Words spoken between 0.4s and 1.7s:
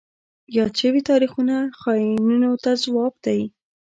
یاد شوي تاریخونه